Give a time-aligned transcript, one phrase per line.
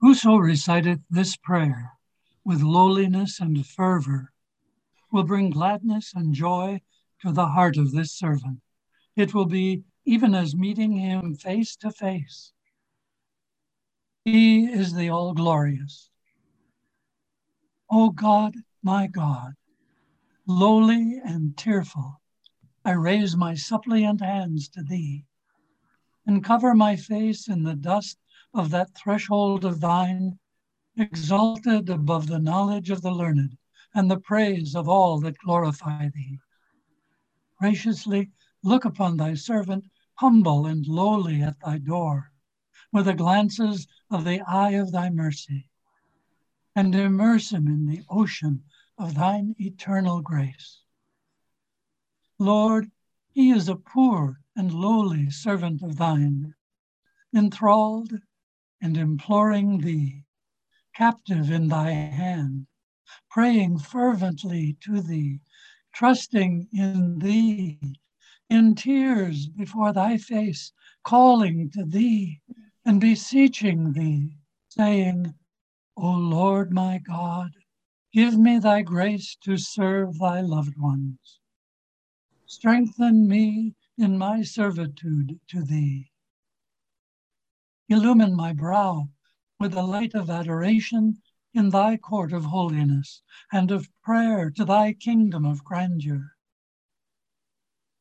[0.00, 1.94] Whoso reciteth this prayer
[2.44, 4.32] with lowliness and fervor
[5.10, 6.82] will bring gladness and joy
[7.20, 8.60] to the heart of this servant.
[9.16, 12.52] It will be even as meeting him face to face.
[14.24, 16.10] He is the all glorious.
[17.90, 19.54] O God, my God,
[20.46, 22.20] lowly and tearful,
[22.84, 25.24] I raise my suppliant hands to thee
[26.24, 28.18] and cover my face in the dust
[28.58, 30.36] of that threshold of thine,
[30.96, 33.56] exalted above the knowledge of the learned
[33.94, 36.40] and the praise of all that glorify thee.
[37.60, 38.32] Graciously
[38.64, 42.32] look upon thy servant, humble and lowly at thy door,
[42.92, 45.70] with the glances of the eye of thy mercy,
[46.74, 48.64] and immerse him in the ocean
[48.98, 50.80] of thine eternal grace.
[52.40, 52.90] Lord,
[53.30, 56.54] he is a poor and lowly servant of thine,
[57.32, 58.18] enthralled
[58.80, 60.24] and imploring thee,
[60.94, 62.66] captive in thy hand,
[63.30, 65.40] praying fervently to thee,
[65.92, 67.78] trusting in thee,
[68.50, 72.40] in tears before thy face, calling to thee
[72.84, 74.36] and beseeching thee,
[74.68, 75.34] saying,
[75.96, 77.50] O Lord my God,
[78.12, 81.40] give me thy grace to serve thy loved ones.
[82.46, 86.07] Strengthen me in my servitude to thee.
[87.88, 89.08] Illumine my brow
[89.58, 91.22] with the light of adoration
[91.54, 93.22] in thy court of holiness
[93.52, 96.36] and of prayer to thy kingdom of grandeur.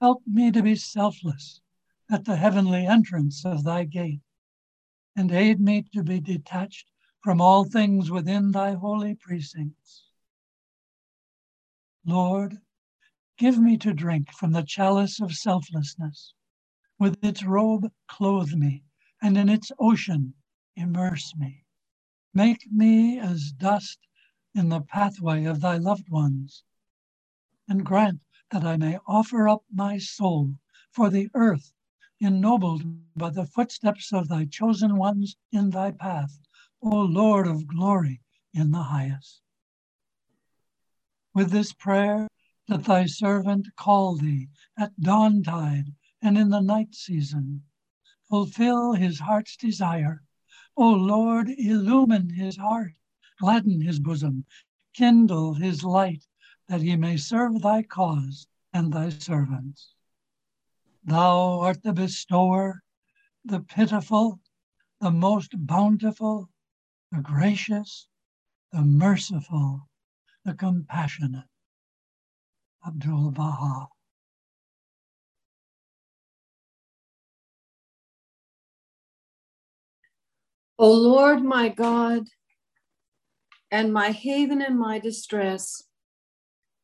[0.00, 1.60] Help me to be selfless
[2.10, 4.22] at the heavenly entrance of thy gate,
[5.16, 10.04] and aid me to be detached from all things within thy holy precincts.
[12.04, 12.60] Lord,
[13.38, 16.34] Give me to drink from the chalice of selflessness.
[16.98, 18.84] With its robe, clothe me,
[19.22, 20.34] and in its ocean,
[20.74, 21.64] immerse me.
[22.34, 24.00] Make me as dust
[24.52, 26.64] in the pathway of thy loved ones,
[27.68, 28.20] and grant
[28.50, 30.58] that I may offer up my soul
[30.90, 31.72] for the earth,
[32.20, 32.82] ennobled
[33.16, 36.40] by the footsteps of thy chosen ones in thy path,
[36.82, 38.20] O Lord of glory
[38.52, 39.40] in the highest.
[41.32, 42.28] With this prayer,
[42.68, 47.62] that thy servant call thee at dawntide and in the night season.
[48.32, 50.22] Fulfill his heart's desire.
[50.74, 52.94] O Lord, illumine his heart,
[53.38, 54.46] gladden his bosom,
[54.94, 56.26] kindle his light,
[56.66, 59.92] that he may serve thy cause and thy servants.
[61.04, 62.82] Thou art the bestower,
[63.44, 64.40] the pitiful,
[64.98, 66.48] the most bountiful,
[67.10, 68.08] the gracious,
[68.70, 69.90] the merciful,
[70.42, 71.50] the compassionate.
[72.86, 73.88] Abdul Baha.
[80.82, 82.24] O Lord my God,
[83.70, 85.84] and my haven in my distress,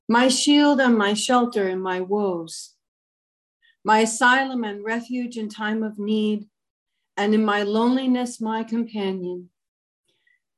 [0.08, 2.76] my shield and my shelter in my woes,
[3.84, 6.46] my asylum and refuge in time of need,
[7.16, 9.50] and in my loneliness, my companion.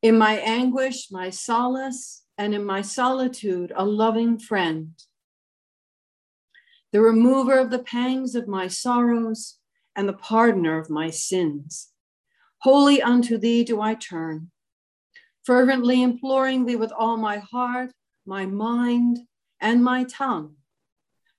[0.03, 4.93] In my anguish, my solace, and in my solitude, a loving friend
[6.93, 9.59] the remover of the pangs of my sorrows
[9.97, 11.90] and the pardoner of my sins.
[12.63, 14.51] Wholly unto thee do I turn,
[15.45, 17.93] fervently imploring thee with all my heart,
[18.27, 19.21] my mind,
[19.61, 20.57] and my tongue,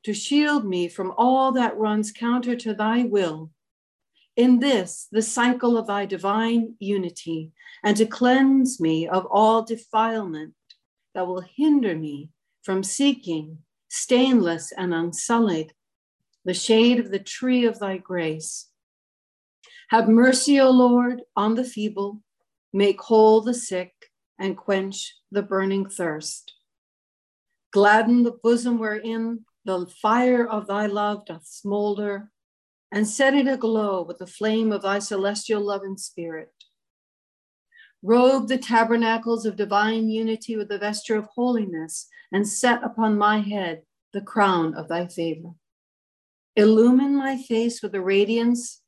[0.04, 3.52] to shield me from all that runs counter to thy will.
[4.36, 7.52] In this, the cycle of thy divine unity,
[7.84, 10.56] and to cleanse me of all defilement
[11.14, 12.30] that will hinder me
[12.64, 13.59] from seeking
[13.90, 15.74] stainless and unsullied,
[16.46, 18.71] the shade of the tree of thy grace.
[19.91, 22.22] Have mercy, O Lord, on the feeble,
[22.72, 23.91] make whole the sick,
[24.40, 26.53] and quench the burning thirst.
[27.74, 32.32] Gladden the bosom wherein the fire of thy love doth smolder,
[32.90, 36.53] and set it aglow with the flame of thy celestial love and spirit.
[38.02, 43.41] Robe the tabernacles of divine unity with the vesture of holiness, and set upon my
[43.41, 43.82] head
[44.14, 45.49] the crown of thy favor.
[46.55, 48.81] Illumine my face with the radiance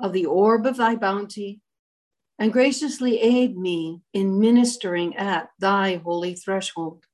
[0.00, 1.60] of the orb of thy bounty,
[2.38, 7.04] and graciously aid me in ministering at thy holy threshold.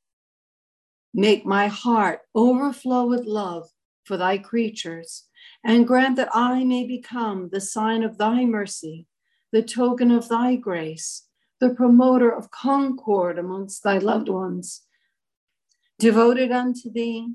[1.12, 3.68] Make my heart overflow with love
[4.04, 5.24] for thy creatures,
[5.64, 9.06] and grant that I may become the sign of thy mercy,
[9.50, 11.26] the token of thy grace,
[11.60, 14.82] the promoter of concord amongst thy loved ones.
[15.98, 17.34] Devoted unto thee,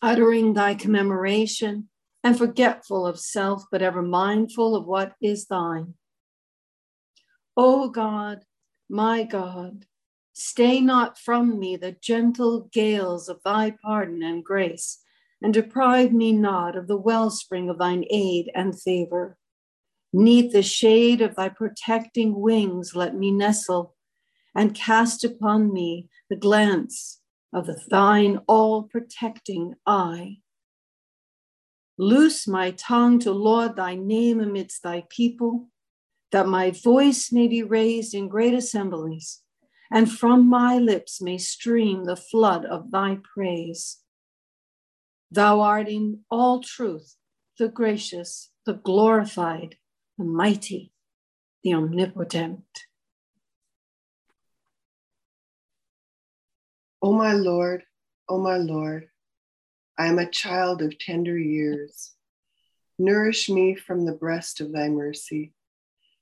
[0.00, 1.88] uttering thy commemoration
[2.26, 5.94] and forgetful of self, but ever mindful of what is thine.
[7.56, 8.42] O God,
[8.90, 9.86] my God,
[10.32, 14.98] stay not from me the gentle gales of thy pardon and grace,
[15.40, 19.38] and deprive me not of the wellspring of thine aid and favor.
[20.12, 23.94] Neath the shade of thy protecting wings, let me nestle
[24.52, 27.20] and cast upon me the glance
[27.52, 30.38] of the thine all protecting eye.
[31.98, 35.68] Loose my tongue to laud thy name amidst thy people,
[36.30, 39.42] that my voice may be raised in great assemblies,
[39.90, 43.98] and from my lips may stream the flood of thy praise.
[45.30, 47.16] Thou art in all truth
[47.58, 49.76] the gracious, the glorified,
[50.18, 50.92] the mighty,
[51.64, 52.64] the omnipotent.
[57.00, 57.84] O my Lord,
[58.28, 59.08] O my Lord,
[59.98, 62.12] I am a child of tender years.
[62.98, 65.52] Nourish me from the breast of thy mercy.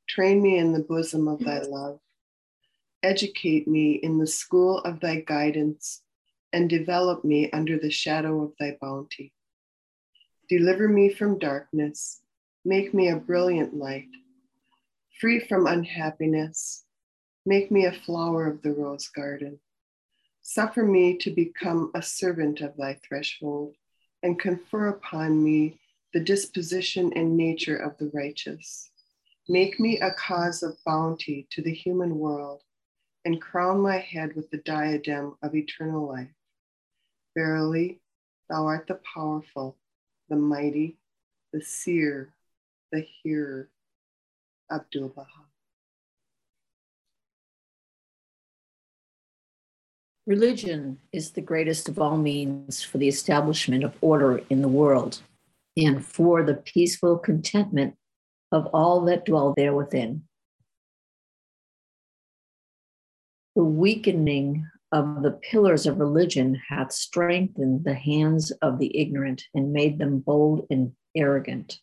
[0.08, 1.98] Train me in the bosom of thy love.
[3.02, 6.02] Educate me in the school of thy guidance
[6.52, 9.32] and develop me under the shadow of thy bounty.
[10.48, 12.20] Deliver me from darkness.
[12.64, 14.08] Make me a brilliant light.
[15.20, 16.84] Free from unhappiness.
[17.44, 19.58] Make me a flower of the rose garden.
[20.46, 23.76] Suffer me to become a servant of thy threshold,
[24.22, 25.80] and confer upon me
[26.12, 28.90] the disposition and nature of the righteous.
[29.48, 32.62] Make me a cause of bounty to the human world,
[33.24, 36.28] and crown my head with the diadem of eternal life.
[37.34, 38.00] Verily,
[38.50, 39.78] thou art the powerful,
[40.28, 40.98] the mighty,
[41.54, 42.34] the seer,
[42.92, 43.70] the hearer.
[44.70, 45.53] Abdul Baha.
[50.26, 55.20] Religion is the greatest of all means for the establishment of order in the world
[55.76, 57.94] and for the peaceful contentment
[58.50, 60.22] of all that dwell there within.
[63.54, 69.74] The weakening of the pillars of religion hath strengthened the hands of the ignorant and
[69.74, 71.80] made them bold and arrogant.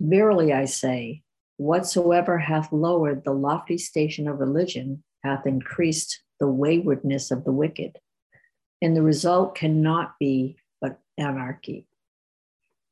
[0.00, 1.22] Verily I say,
[1.56, 7.98] whatsoever hath lowered the lofty station of religion hath increased the waywardness of the wicked.
[8.80, 11.86] And the result cannot be but anarchy.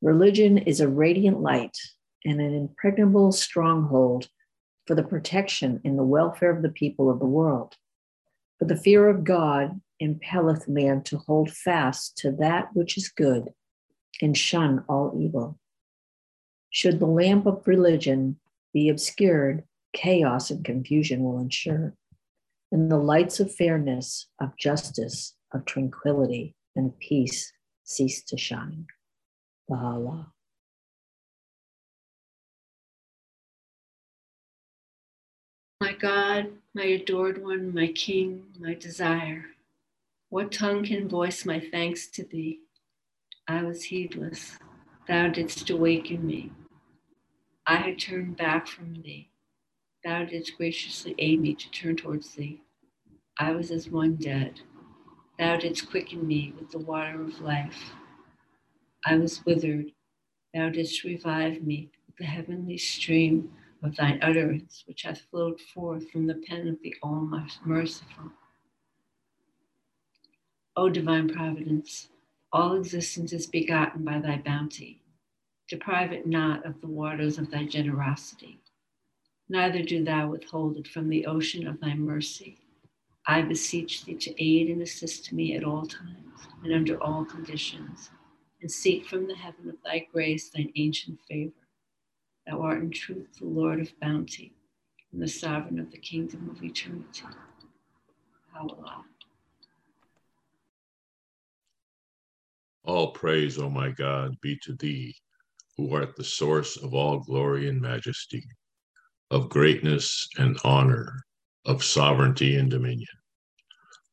[0.01, 1.77] Religion is a radiant light
[2.25, 4.29] and an impregnable stronghold
[4.85, 7.75] for the protection and the welfare of the people of the world.
[8.59, 13.53] But the fear of God impelleth man to hold fast to that which is good
[14.21, 15.59] and shun all evil.
[16.69, 18.39] Should the lamp of religion
[18.73, 19.63] be obscured,
[19.93, 21.95] chaos and confusion will ensure
[22.71, 27.51] and the lights of fairness, of justice, of tranquility, and peace
[27.83, 28.85] cease to shine.
[29.69, 30.27] Baha'u'llah.
[35.79, 39.45] My God, my adored one, my King, my desire,
[40.29, 42.59] what tongue can voice my thanks to thee?
[43.47, 44.57] I was heedless,
[45.07, 46.51] thou didst awaken me.
[47.65, 49.29] I had turned back from thee
[50.07, 52.61] Thou didst graciously aid me to turn towards thee.
[53.37, 54.61] I was as one dead.
[55.37, 57.91] Thou didst quicken me with the water of life.
[59.05, 59.91] I was withered.
[60.53, 63.51] Thou didst revive me with the heavenly stream
[63.83, 67.29] of thine utterance, which hath flowed forth from the pen of the All
[67.65, 68.31] Merciful.
[70.77, 72.07] O divine providence,
[72.53, 75.01] all existence is begotten by thy bounty.
[75.67, 78.61] Deprive it not of the waters of thy generosity
[79.49, 82.57] neither do thou withhold it from the ocean of thy mercy.
[83.25, 88.09] I beseech thee to aid and assist me at all times and under all conditions,
[88.61, 91.53] and seek from the heaven of thy grace thine ancient favor.
[92.45, 94.53] Thou art in truth the Lord of bounty
[95.11, 97.23] and the sovereign of the kingdom of eternity.
[98.57, 99.03] Allah.
[102.83, 105.13] All praise, O my God, be to thee,
[105.75, 108.43] who art the source of all glory and majesty
[109.29, 111.23] of greatness and honor,
[111.65, 113.07] of sovereignty and dominion,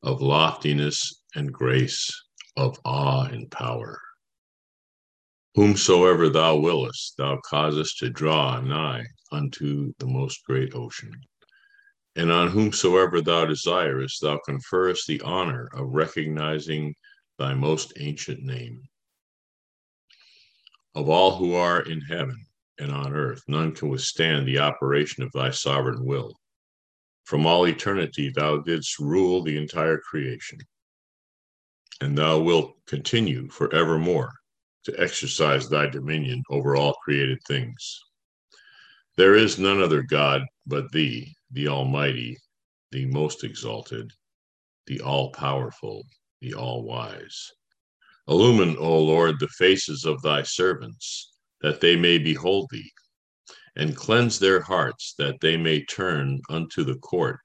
[0.02, 2.11] of loftiness and grace,
[2.56, 4.00] of awe and power.
[5.54, 11.12] Whomsoever thou willest, thou causest to draw nigh unto the most great ocean.
[12.16, 16.94] And on whomsoever thou desirest, thou conferrest the honor of recognizing
[17.38, 18.83] thy most ancient name.
[20.94, 22.47] Of all who are in heaven,
[22.78, 26.38] and on earth, none can withstand the operation of thy sovereign will.
[27.25, 30.59] From all eternity, thou didst rule the entire creation,
[32.00, 34.33] and thou wilt continue forevermore
[34.85, 38.00] to exercise thy dominion over all created things.
[39.16, 42.37] There is none other God but thee, the Almighty,
[42.90, 44.11] the most exalted,
[44.87, 46.04] the all powerful,
[46.40, 47.52] the all wise.
[48.28, 52.91] Illumine, O Lord, the faces of thy servants, that they may behold thee,
[53.77, 57.41] and cleanse their hearts, that they may turn unto the court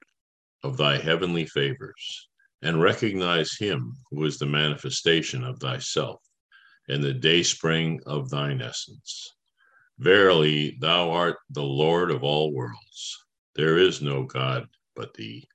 [0.62, 2.28] of thy heavenly favors,
[2.62, 6.20] and recognize him who is the manifestation of thyself,
[6.88, 9.34] and the dayspring of thine essence.
[9.98, 13.18] Verily, thou art the Lord of all worlds.
[13.54, 15.46] There is no God but thee,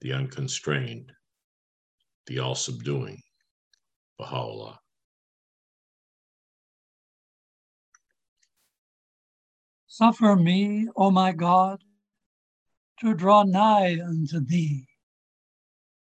[0.00, 1.12] the unconstrained,
[2.26, 3.22] the all subduing,
[4.18, 4.78] Baha'u'llah.
[9.92, 11.82] Suffer me, O my God,
[13.00, 14.86] to draw nigh unto thee,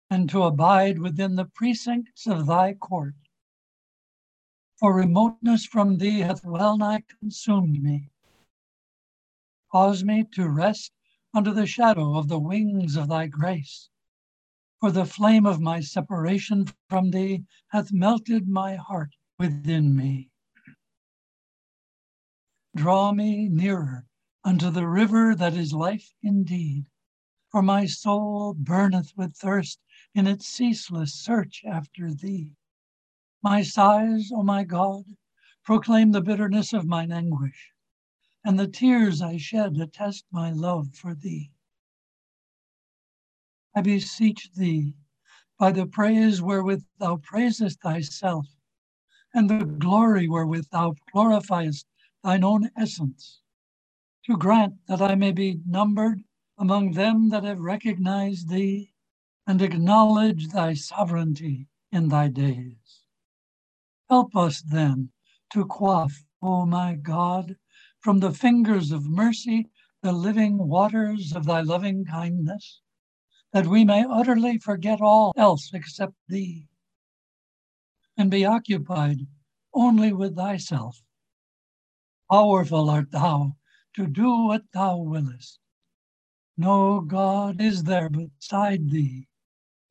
[0.09, 3.15] and to abide within the precincts of thy court
[4.75, 8.11] for remoteness from thee hath well nigh consumed me.
[9.71, 10.91] Cause me to rest
[11.33, 13.89] under the shadow of the wings of thy grace,
[14.81, 20.28] for the flame of my separation from thee hath melted my heart within me.
[22.75, 24.05] Draw me nearer
[24.43, 26.85] unto the river that is life indeed,
[27.49, 29.79] for my soul burneth with thirst
[30.13, 32.53] in its ceaseless search after thee.
[33.41, 35.03] My sighs, O my God,
[35.63, 37.71] proclaim the bitterness of mine anguish,
[38.43, 41.51] and the tears I shed attest my love for thee.
[43.73, 44.93] I beseech thee,
[45.57, 48.47] by the praise wherewith thou praisest thyself,
[49.33, 51.85] and the glory wherewith thou glorifiest
[52.23, 53.41] thine own essence,
[54.25, 56.23] to grant that I may be numbered
[56.57, 58.93] among them that have recognized thee
[59.47, 63.03] and acknowledge thy sovereignty in thy days.
[64.09, 65.11] Help us then
[65.51, 67.55] to quaff, O my God,
[67.99, 69.69] from the fingers of mercy
[70.01, 72.81] the living waters of thy loving kindness,
[73.51, 76.67] that we may utterly forget all else except thee,
[78.17, 79.27] and be occupied
[79.73, 81.01] only with thyself.
[82.29, 83.57] Powerful art thou
[83.95, 85.59] to do what thou willest.
[86.55, 89.27] No God is there beside thee,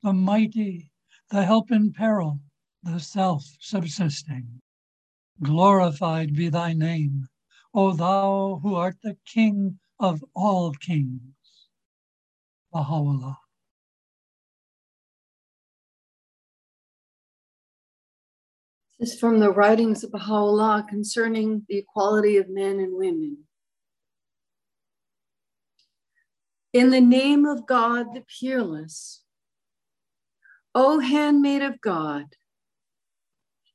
[0.02, 0.92] the mighty,
[1.30, 2.40] the help in peril,
[2.83, 4.61] the self subsisting.
[5.42, 7.28] Glorified be thy name,
[7.75, 11.68] O thou who art the King of all kings.
[12.73, 13.38] Baha'u'llah.
[18.99, 23.45] This is from the writings of Baha'u'llah concerning the equality of men and women.
[26.73, 29.23] In the name of God the peerless,
[30.75, 32.35] O handmaid of God,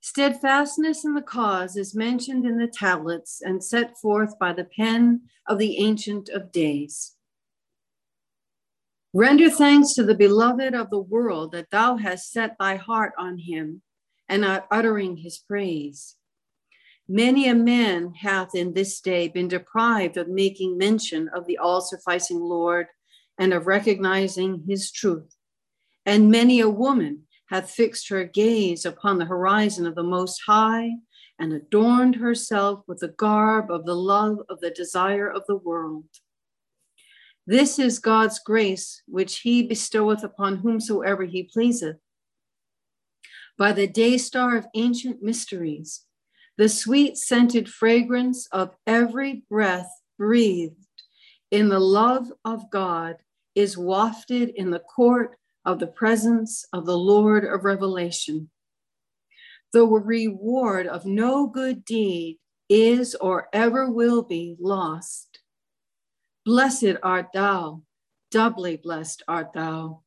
[0.02, 5.22] Steadfastness in the cause is mentioned in the tablets and set forth by the pen
[5.48, 7.16] of the Ancient of Days.
[9.14, 13.38] Render thanks to the beloved of the world that thou hast set thy heart on
[13.38, 13.82] him
[14.30, 16.16] and are uttering his praise.
[17.08, 21.82] Many a man hath in this day been deprived of making mention of the all
[21.82, 22.88] sufficing Lord
[23.38, 25.36] and of recognizing his truth.
[26.06, 30.92] And many a woman hath fixed her gaze upon the horizon of the Most High
[31.40, 36.06] and adorned herself with the garb of the love of the desire of the world.
[37.46, 41.98] This is God's grace, which he bestoweth upon whomsoever he pleaseth.
[43.58, 46.06] By the day star of ancient mysteries,
[46.58, 50.76] the sweet scented fragrance of every breath breathed
[51.52, 53.18] in the love of God
[53.56, 58.50] is wafted in the court of the presence of the Lord of Revelation.
[59.72, 65.40] The reward of no good deed is or ever will be lost.
[66.46, 67.84] Blessed art thou,
[68.32, 70.03] doubly blessed art thou.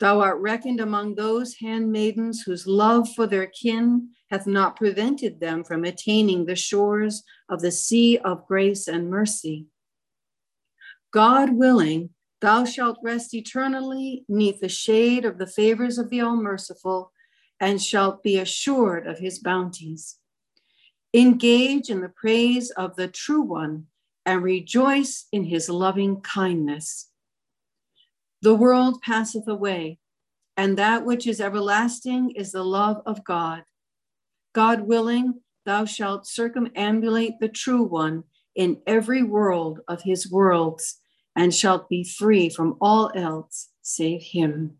[0.00, 5.64] Thou art reckoned among those handmaidens whose love for their kin hath not prevented them
[5.64, 9.66] from attaining the shores of the sea of grace and mercy.
[11.10, 16.36] God willing, Thou shalt rest eternally neath the shade of the favors of the All
[16.36, 17.10] Merciful,
[17.58, 20.18] and shalt be assured of his bounties.
[21.12, 23.86] Engage in the praise of the True One,
[24.24, 27.07] and rejoice in his loving kindness.
[28.40, 29.98] The world passeth away,
[30.56, 33.64] and that which is everlasting is the love of God.
[34.54, 41.00] God willing, thou shalt circumambulate the True One in every world of his worlds
[41.36, 44.77] and shalt be free from all else save him.